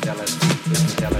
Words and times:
Interstellar, 0.00 0.24
Interstellar. 0.66 1.17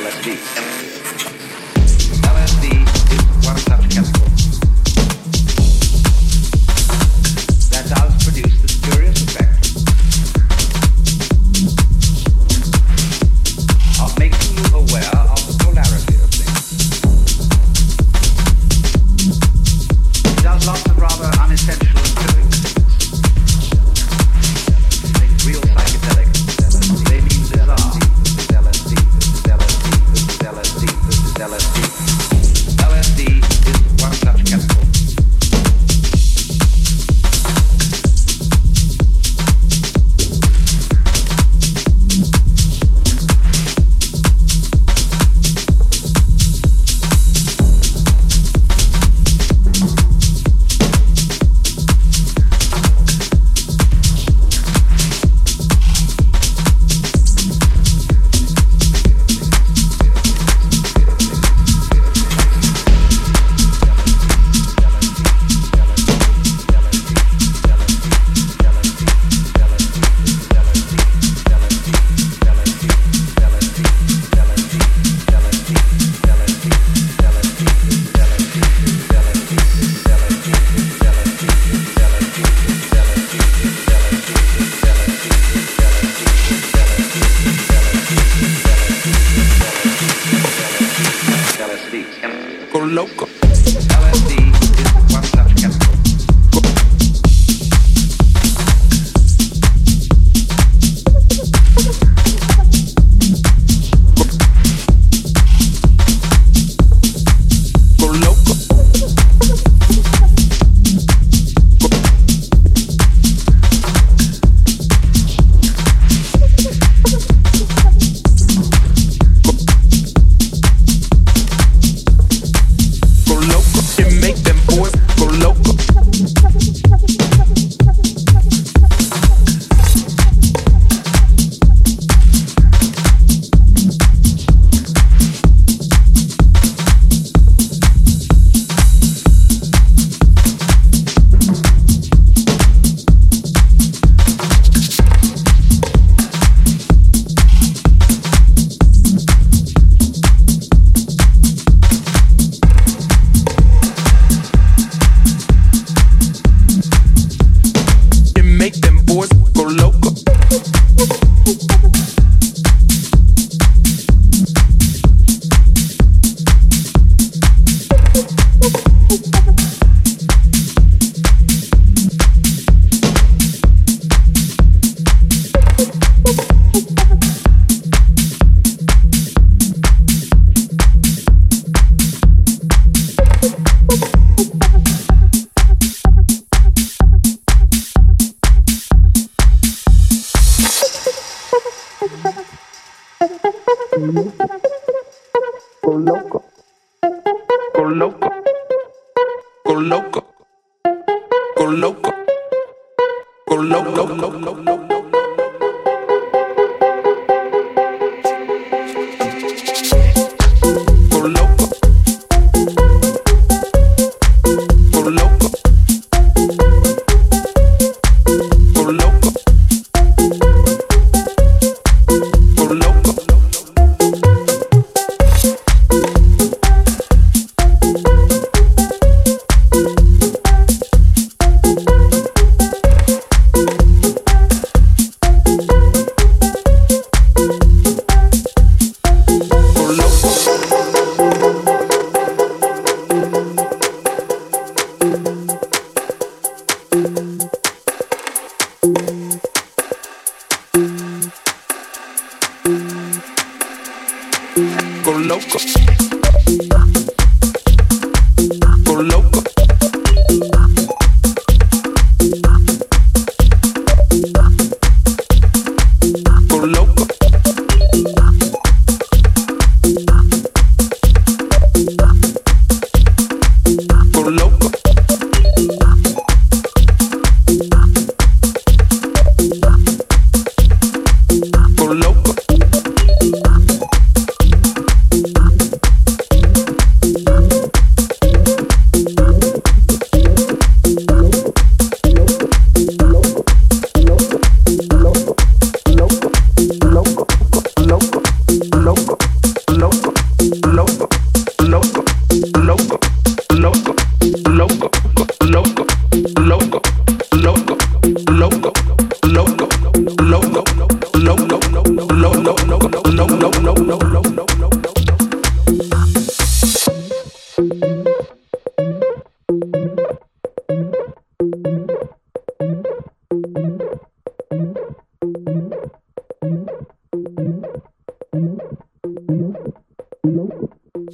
LSD. 0.00 0.69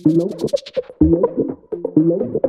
louco, 0.05 0.47
louco, 1.01 1.59
louco. 1.97 2.46